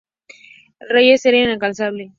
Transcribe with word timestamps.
Reyes 0.89 1.27
era 1.27 1.37
incansable. 1.43 2.09